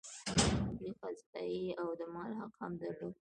دوی 0.79 0.91
قضايي 1.01 1.65
او 1.81 1.87
د 1.99 2.01
مال 2.13 2.31
حق 2.39 2.53
هم 2.61 2.71
درلود. 2.81 3.15